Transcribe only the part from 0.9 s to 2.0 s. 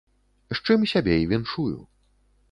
сябе і віншую.